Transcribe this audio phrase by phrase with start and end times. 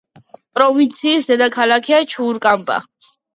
[0.59, 2.81] პროვინციის დედაქალაქია ჩურკამპა.